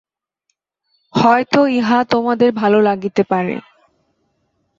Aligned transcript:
হয়তো 1.13 1.59
ইহা 1.71 1.99
তোমাদের 2.09 2.49
ভাল 2.51 2.73
লাগিতে 2.81 3.23
পারে। 3.23 3.55